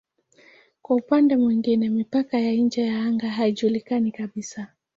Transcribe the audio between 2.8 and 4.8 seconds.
ya anga haijulikani kabisa.